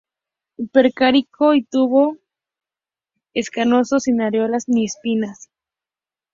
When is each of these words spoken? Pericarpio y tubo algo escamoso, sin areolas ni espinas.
Pericarpio 0.71 1.53
y 1.53 1.61
tubo 1.63 2.01
algo 2.13 2.17
escamoso, 3.35 3.99
sin 3.99 4.19
areolas 4.19 4.67
ni 4.67 4.85
espinas. 4.85 5.51